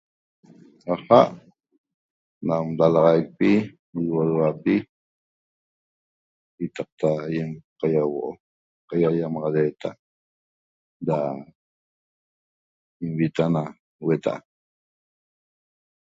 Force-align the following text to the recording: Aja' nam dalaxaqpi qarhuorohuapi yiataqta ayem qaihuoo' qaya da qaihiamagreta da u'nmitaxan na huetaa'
Aja' 0.93 1.23
nam 2.47 2.65
dalaxaqpi 2.77 3.49
qarhuorohuapi 3.91 4.75
yiataqta 6.57 7.07
ayem 7.25 7.51
qaihuoo' 7.79 8.39
qaya 8.89 9.07
da 9.09 9.13
qaihiamagreta 9.13 9.89
da 11.07 11.17
u'nmitaxan 13.03 13.51
na 13.55 13.63
huetaa' 14.03 14.41